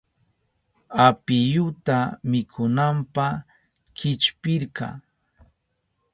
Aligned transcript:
Apiyuta 1.07 1.97
mikunanpa 2.29 3.25
chillpirka. 3.97 4.87